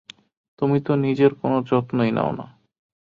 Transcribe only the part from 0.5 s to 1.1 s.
তুমি তো